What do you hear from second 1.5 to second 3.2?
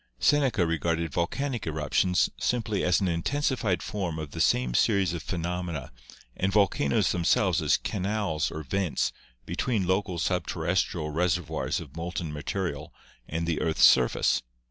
eruptions simply as an